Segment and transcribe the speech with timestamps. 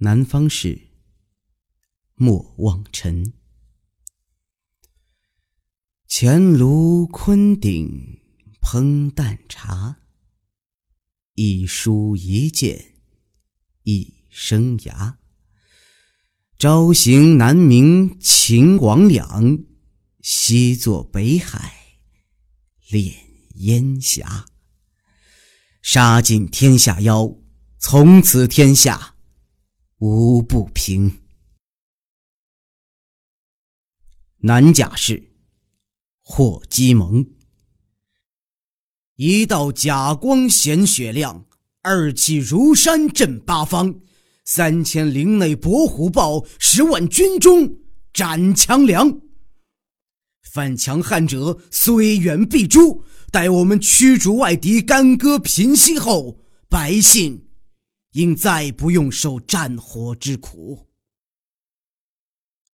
[0.00, 0.90] 南方事，
[2.14, 3.32] 莫忘尘。
[6.06, 8.20] 前炉昆鼎
[8.60, 9.96] 烹淡茶，
[11.34, 12.94] 一书一剑
[13.82, 15.16] 一生涯。
[16.60, 19.58] 朝行南冥秦广两，
[20.20, 21.74] 西作北海
[22.88, 23.12] 炼
[23.56, 24.46] 烟霞。
[25.82, 27.34] 杀尽天下妖，
[27.80, 29.16] 从此天下
[30.00, 31.22] 无不平。
[34.38, 35.32] 南甲士，
[36.22, 37.26] 霍基蒙。
[39.16, 41.46] 一道甲光显雪亮，
[41.82, 44.00] 二气如山震八方。
[44.44, 47.80] 三千岭内搏虎豹，十万军中
[48.12, 49.20] 斩强梁。
[50.42, 53.02] 犯强汉者，虽远必诛。
[53.32, 56.38] 待我们驱逐外敌，干戈平息后，
[56.68, 57.47] 百姓
[58.18, 60.87] 应再不用受战火之苦。